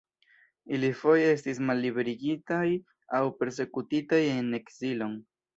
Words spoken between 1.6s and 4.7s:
malliberigitaj aŭ persekutitaj en